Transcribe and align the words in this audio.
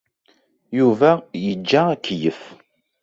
Yuba 0.77 1.09
yeǧǧa 1.43 1.81
akeyyef. 1.93 2.39